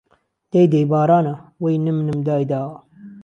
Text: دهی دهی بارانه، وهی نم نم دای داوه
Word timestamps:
دهی 0.51 0.67
دهی 0.73 0.85
بارانه، 0.91 1.33
وهی 1.61 1.77
نم 1.85 1.97
نم 2.07 2.19
دای 2.27 2.43
داوه 2.51 2.77